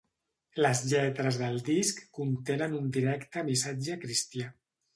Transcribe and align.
Les 0.65 0.79
lletres 0.93 1.37
del 1.41 1.59
disc 1.67 2.01
contenen 2.21 2.75
un 2.81 2.89
directe 2.99 3.47
missatge 3.51 4.01
cristià. 4.07 4.53